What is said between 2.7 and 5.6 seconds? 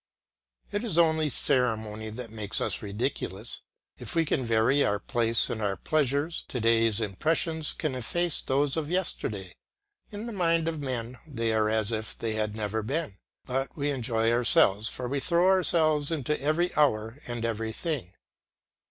ridiculous; if we can vary our place